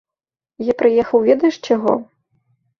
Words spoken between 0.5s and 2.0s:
Я прыехаў ведаеш чаго?